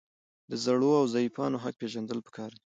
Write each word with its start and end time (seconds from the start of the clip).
د 0.49 0.51
زړو 0.63 0.89
او 0.99 1.05
ضعیفانو 1.13 1.61
حق 1.63 1.75
پیژندل 1.81 2.19
پکار 2.27 2.51
دي. 2.57 2.63